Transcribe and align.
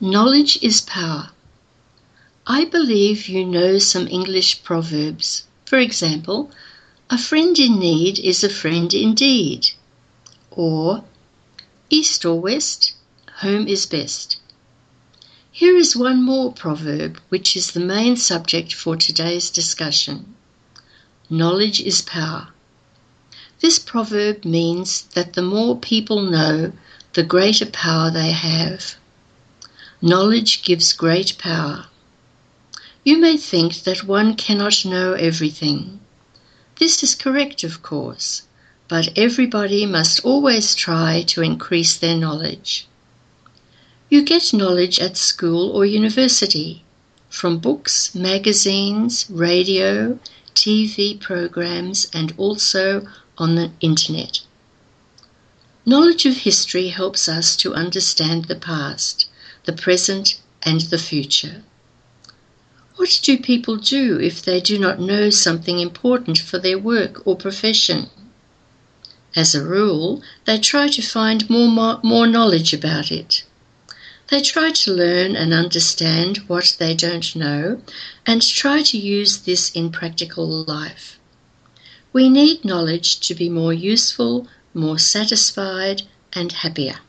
Knowledge 0.00 0.60
is 0.62 0.80
power. 0.80 1.30
I 2.46 2.64
believe 2.66 3.28
you 3.28 3.44
know 3.44 3.78
some 3.78 4.06
English 4.06 4.62
proverbs. 4.62 5.42
For 5.64 5.78
example, 5.78 6.52
a 7.10 7.18
friend 7.18 7.58
in 7.58 7.80
need 7.80 8.20
is 8.20 8.44
a 8.44 8.48
friend 8.48 8.94
indeed. 8.94 9.72
Or, 10.52 11.02
east 11.90 12.24
or 12.24 12.40
west, 12.40 12.92
home 13.38 13.66
is 13.66 13.86
best. 13.86 14.36
Here 15.50 15.76
is 15.76 15.96
one 15.96 16.22
more 16.22 16.52
proverb, 16.52 17.20
which 17.28 17.56
is 17.56 17.72
the 17.72 17.80
main 17.80 18.16
subject 18.16 18.72
for 18.72 18.96
today's 18.96 19.50
discussion. 19.50 20.34
Knowledge 21.28 21.80
is 21.80 22.02
power. 22.02 22.48
This 23.60 23.78
proverb 23.80 24.44
means 24.44 25.02
that 25.14 25.32
the 25.32 25.42
more 25.42 25.76
people 25.76 26.22
know, 26.22 26.72
the 27.14 27.24
greater 27.24 27.66
power 27.66 28.10
they 28.10 28.30
have. 28.30 28.96
Knowledge 30.04 30.64
gives 30.64 30.92
great 30.92 31.38
power. 31.38 31.86
You 33.04 33.18
may 33.18 33.36
think 33.36 33.84
that 33.84 34.02
one 34.02 34.34
cannot 34.34 34.84
know 34.84 35.12
everything. 35.12 36.00
This 36.80 37.04
is 37.04 37.14
correct, 37.14 37.62
of 37.62 37.84
course, 37.84 38.42
but 38.88 39.16
everybody 39.16 39.86
must 39.86 40.24
always 40.24 40.74
try 40.74 41.22
to 41.28 41.42
increase 41.42 41.96
their 41.96 42.16
knowledge. 42.16 42.88
You 44.10 44.22
get 44.22 44.52
knowledge 44.52 44.98
at 44.98 45.16
school 45.16 45.70
or 45.70 45.86
university 45.86 46.82
from 47.30 47.58
books, 47.58 48.12
magazines, 48.12 49.26
radio, 49.30 50.18
TV 50.56 51.20
programs, 51.20 52.08
and 52.12 52.34
also 52.36 53.06
on 53.38 53.54
the 53.54 53.70
internet. 53.80 54.40
Knowledge 55.86 56.26
of 56.26 56.38
history 56.38 56.88
helps 56.88 57.28
us 57.28 57.54
to 57.54 57.72
understand 57.72 58.46
the 58.46 58.56
past, 58.56 59.26
the 59.64 59.72
present, 59.72 60.40
and 60.62 60.80
the 60.82 60.98
future. 60.98 61.62
What 62.96 63.20
do 63.22 63.38
people 63.38 63.76
do 63.76 64.20
if 64.20 64.42
they 64.42 64.60
do 64.60 64.78
not 64.78 65.00
know 65.00 65.30
something 65.30 65.80
important 65.80 66.38
for 66.38 66.58
their 66.58 66.78
work 66.78 67.26
or 67.26 67.36
profession? 67.36 68.10
As 69.34 69.54
a 69.54 69.64
rule, 69.64 70.22
they 70.44 70.58
try 70.58 70.88
to 70.88 71.00
find 71.00 71.48
more, 71.48 72.00
more 72.02 72.26
knowledge 72.26 72.74
about 72.74 73.10
it. 73.10 73.44
They 74.28 74.40
try 74.40 74.72
to 74.72 74.92
learn 74.92 75.36
and 75.36 75.52
understand 75.52 76.38
what 76.48 76.76
they 76.78 76.94
don't 76.94 77.34
know 77.34 77.82
and 78.26 78.42
try 78.42 78.82
to 78.82 78.98
use 78.98 79.38
this 79.38 79.70
in 79.70 79.90
practical 79.90 80.64
life. 80.64 81.18
We 82.12 82.28
need 82.28 82.64
knowledge 82.64 83.20
to 83.20 83.34
be 83.34 83.48
more 83.48 83.72
useful, 83.72 84.48
more 84.74 84.98
satisfied, 84.98 86.02
and 86.32 86.52
happier. 86.52 87.00